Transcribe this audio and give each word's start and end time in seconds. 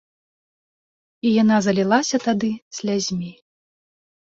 І 1.25 1.35
яна 1.41 1.57
залілася 1.67 2.23
тады 2.27 2.51
слязьмі. 2.81 3.31